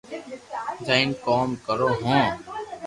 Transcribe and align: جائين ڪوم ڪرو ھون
جائين 0.85 1.09
ڪوم 1.25 1.49
ڪرو 1.65 1.89
ھون 2.01 2.21